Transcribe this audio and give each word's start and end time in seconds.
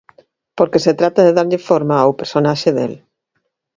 Porque 0.57 0.83
se 0.85 0.93
trata 0.99 1.21
de 1.27 1.35
darlle 1.37 1.63
forma 1.67 1.95
ao 1.99 2.17
personaxe 2.19 2.69
del. 2.77 2.93